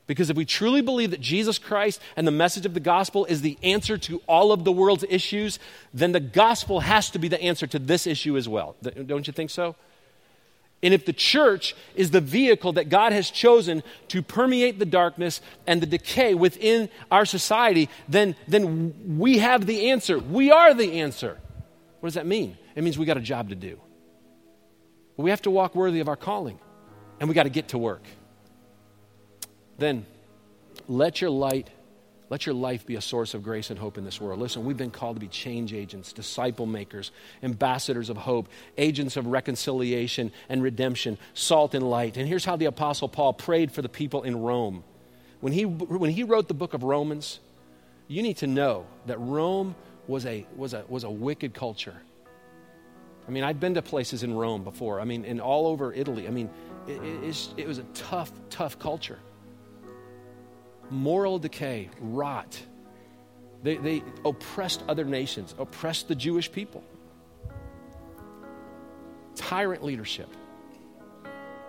[0.06, 3.42] Because if we truly believe that Jesus Christ and the message of the gospel is
[3.42, 5.58] the answer to all of the world's issues,
[5.92, 8.76] then the gospel has to be the answer to this issue as well.
[9.06, 9.76] Don't you think so?
[10.86, 15.40] And if the church is the vehicle that God has chosen to permeate the darkness
[15.66, 20.16] and the decay within our society, then, then we have the answer.
[20.16, 21.40] We are the answer.
[21.98, 22.56] What does that mean?
[22.76, 23.80] It means we got a job to do.
[25.16, 26.60] We have to walk worthy of our calling,
[27.18, 28.04] and we got to get to work.
[29.78, 30.06] Then
[30.86, 31.68] let your light,
[32.28, 34.40] let your life be a source of grace and hope in this world.
[34.40, 37.12] Listen, we've been called to be change agents, disciple makers,
[37.42, 42.16] ambassadors of hope, agents of reconciliation and redemption, salt and light.
[42.16, 44.82] And here's how the Apostle Paul prayed for the people in Rome.
[45.40, 47.38] When he, when he wrote the book of Romans,
[48.08, 49.76] you need to know that Rome
[50.08, 51.94] was a, was a, was a wicked culture.
[53.28, 55.00] I mean, I'd been to places in Rome before.
[55.00, 56.26] I mean, and all over Italy.
[56.26, 56.50] I mean,
[56.88, 59.18] it, it, it was a tough, tough culture
[60.90, 62.58] moral decay, rot.
[63.62, 66.84] They, they oppressed other nations, oppressed the Jewish people.
[69.34, 70.28] Tyrant leadership.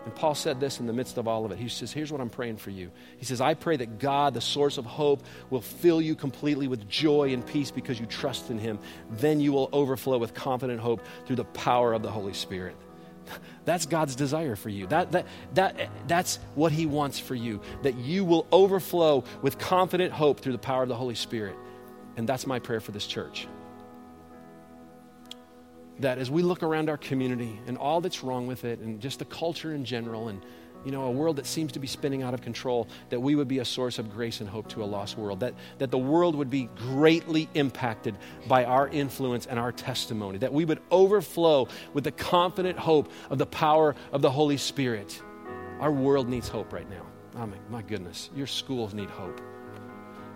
[0.07, 1.57] And Paul said this in the midst of all of it.
[1.57, 2.91] He says, Here's what I'm praying for you.
[3.17, 6.87] He says, I pray that God, the source of hope, will fill you completely with
[6.87, 8.79] joy and peace because you trust in Him.
[9.11, 12.77] Then you will overflow with confident hope through the power of the Holy Spirit.
[13.65, 14.87] That's God's desire for you.
[14.87, 20.13] That, that, that, that's what He wants for you, that you will overflow with confident
[20.13, 21.55] hope through the power of the Holy Spirit.
[22.15, 23.47] And that's my prayer for this church.
[25.99, 29.19] That as we look around our community and all that's wrong with it, and just
[29.19, 30.41] the culture in general, and
[30.87, 33.49] you know, a world that seems to be spinning out of control, that we would
[33.49, 36.33] be a source of grace and hope to a lost world, that, that the world
[36.33, 38.15] would be greatly impacted
[38.47, 43.37] by our influence and our testimony, that we would overflow with the confident hope of
[43.37, 45.21] the power of the Holy Spirit.
[45.81, 47.05] Our world needs hope right now.
[47.35, 49.41] Oh, my, my goodness, your schools need hope.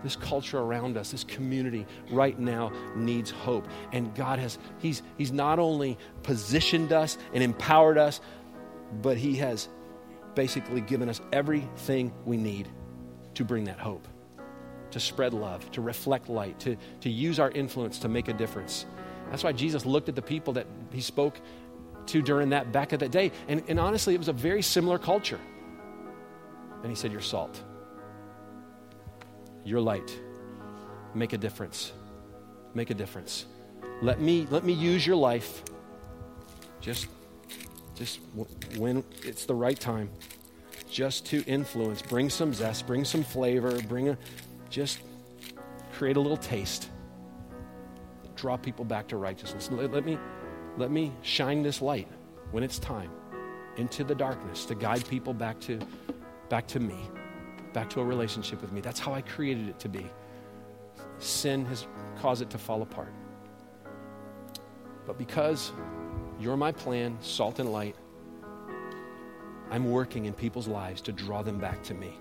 [0.04, 3.70] This culture around us, this community right now needs hope.
[3.94, 8.20] And God has, He's, he's not only positioned us and empowered us,
[9.02, 9.70] but He has
[10.36, 12.68] basically given us everything we need
[13.36, 14.08] to bring that hope,
[14.92, 18.86] to spread love, to reflect light, to, to use our influence to make a difference.
[19.30, 21.40] That's why Jesus looked at the people that he spoke
[22.08, 23.32] to during that back of that day.
[23.48, 25.40] And, and honestly, it was a very similar culture.
[26.82, 27.62] And he said, You're salt.
[29.64, 30.20] You're light.
[31.14, 31.94] Make a difference.
[32.74, 33.46] Make a difference.
[34.02, 35.64] Let me, let me use your life.
[36.80, 37.08] Just
[38.02, 38.20] just
[38.78, 40.10] when it's the right time,
[40.90, 44.18] just to influence, bring some zest, bring some flavor, bring a,
[44.72, 45.02] just
[45.94, 46.90] create a little taste,
[48.36, 49.70] draw people back to righteousness.
[49.72, 50.18] Let, let me,
[50.78, 52.08] let me shine this light
[52.50, 53.12] when it's time
[53.78, 55.78] into the darkness to guide people back to,
[56.50, 56.98] back to me,
[57.72, 58.82] back to a relationship with me.
[58.82, 60.10] That's how I created it to be.
[61.20, 61.86] Sin has
[62.20, 63.14] caused it to fall apart.
[65.06, 65.72] But because
[66.42, 67.96] you're my plan, salt and light.
[69.70, 72.14] I'm working in people's lives to draw them back to me.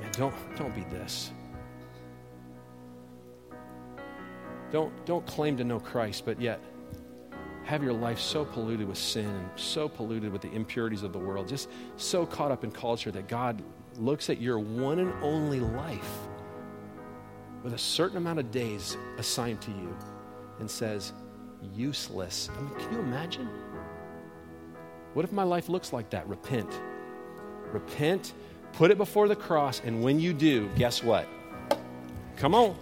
[0.00, 1.30] Man, don't, don't be this.
[4.70, 6.60] Don't, don't claim to know Christ, but yet
[7.64, 11.18] have your life so polluted with sin and so polluted with the impurities of the
[11.18, 13.62] world, just so caught up in culture that God
[13.98, 16.18] looks at your one and only life
[17.62, 19.96] with a certain amount of days assigned to you
[20.58, 21.12] and says,
[21.74, 22.50] useless.
[22.56, 23.48] I mean, can you imagine?
[25.14, 26.28] What if my life looks like that?
[26.28, 26.70] Repent.
[27.72, 28.32] Repent,
[28.72, 31.26] put it before the cross, and when you do, guess what?
[32.36, 32.76] Come on.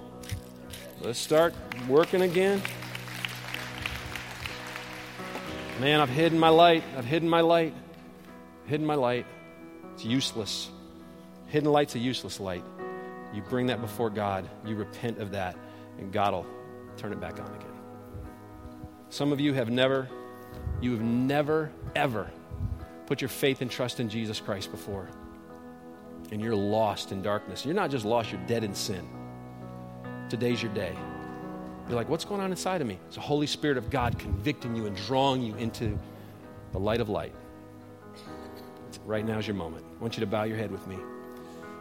[1.01, 1.55] Let's start
[1.89, 2.63] working again.
[5.81, 6.85] Man, I've hidden my light.
[6.97, 7.73] I've hidden my light.
[8.67, 9.27] Hidden my light.
[9.95, 10.71] It's useless.
[11.47, 12.65] Hidden light's a useless light.
[13.33, 15.57] You bring that before God, you repent of that,
[15.99, 16.47] and God will
[16.97, 17.70] turn it back on again.
[19.11, 20.09] Some of you have never,
[20.81, 22.31] you have never, ever
[23.07, 25.09] put your faith and trust in Jesus Christ before.
[26.31, 27.65] And you're lost in darkness.
[27.65, 29.07] You're not just lost, you're dead in sin.
[30.29, 30.95] Today's your day.
[31.89, 33.01] You're like, what's going on inside of me?
[33.09, 35.99] It's the Holy Spirit of God convicting you and drawing you into
[36.71, 37.35] the light of light.
[39.05, 39.85] Right now is your moment.
[39.99, 40.99] I want you to bow your head with me.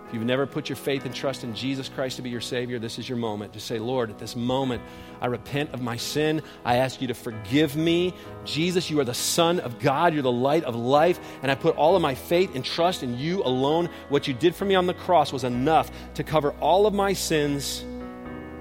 [0.10, 2.80] If you've never put your faith and trust in Jesus Christ to be your Savior,
[2.80, 3.54] this is your moment.
[3.54, 4.82] to say, Lord, at this moment,
[5.22, 6.42] I repent of my sin.
[6.66, 8.16] I ask you to forgive me.
[8.44, 10.16] Jesus, you are the Son of God.
[10.16, 11.20] You're the light of life.
[11.44, 13.88] And I put all of my faith and trust in you alone.
[14.10, 17.14] What you did for me on the cross was enough to cover all of my
[17.14, 17.86] sins,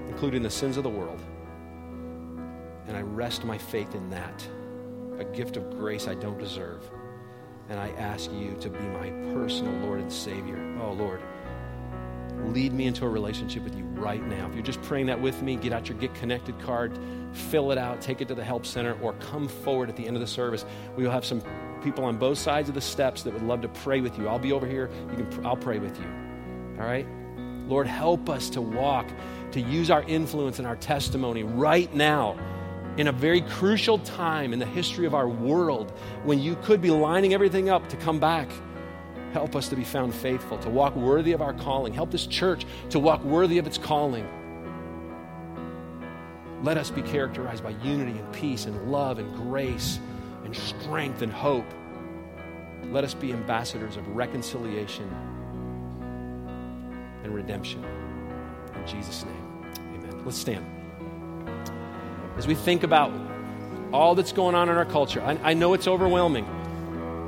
[0.07, 1.19] including the sins of the world.
[2.85, 4.47] And I rest my faith in that,
[5.17, 6.87] a gift of grace I don't deserve.
[7.69, 10.77] And I ask you to be my personal Lord and Savior.
[10.83, 11.21] Oh, Lord
[12.45, 14.47] lead me into a relationship with you right now.
[14.47, 16.97] If you're just praying that with me, get out your Get Connected card,
[17.33, 20.15] fill it out, take it to the Help Center, or come forward at the end
[20.15, 20.65] of the service.
[20.95, 21.41] We will have some
[21.83, 24.27] people on both sides of the steps that would love to pray with you.
[24.27, 24.89] I'll be over here.
[25.11, 26.05] You can, I'll pray with you.
[26.79, 27.07] All right?
[27.67, 29.07] Lord, help us to walk,
[29.51, 32.37] to use our influence and our testimony right now
[32.97, 35.91] in a very crucial time in the history of our world
[36.23, 38.49] when you could be lining everything up to come back
[39.33, 41.93] Help us to be found faithful, to walk worthy of our calling.
[41.93, 44.27] Help this church to walk worthy of its calling.
[46.63, 49.99] Let us be characterized by unity and peace and love and grace
[50.43, 51.65] and strength and hope.
[52.91, 55.09] Let us be ambassadors of reconciliation
[57.23, 57.83] and redemption.
[58.75, 59.63] In Jesus' name,
[59.95, 60.25] amen.
[60.25, 60.65] Let's stand.
[62.35, 63.11] As we think about
[63.93, 66.47] all that's going on in our culture, I, I know it's overwhelming.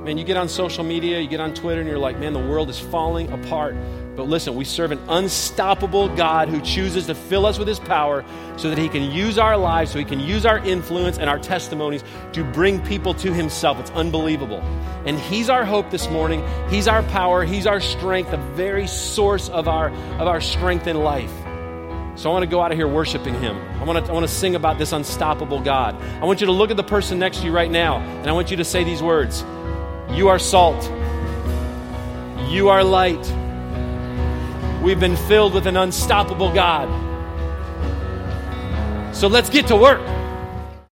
[0.04, 2.40] Man, you get on social media, you get on Twitter, and you're like, man, the
[2.40, 3.76] world is falling apart.
[4.16, 8.26] But listen, we serve an unstoppable God who chooses to fill us with his power
[8.58, 11.38] so that he can use our lives, so he can use our influence and our
[11.38, 13.80] testimonies to bring people to himself.
[13.80, 14.62] It's unbelievable.
[15.06, 16.44] And he's our hope this morning.
[16.70, 17.46] He's our power.
[17.46, 21.32] He's our strength, the very source of our, of our strength in life.
[22.16, 23.56] So I want to go out of here worshiping him.
[23.80, 25.96] I want to, I want to sing about this unstoppable God.
[25.96, 28.34] I want you to look at the person next to you right now, and I
[28.34, 29.44] want you to say these words.
[30.14, 30.84] You are salt.
[32.50, 33.26] You are light.
[34.84, 36.90] We've been filled with an unstoppable God.
[39.16, 40.02] So let's get to work.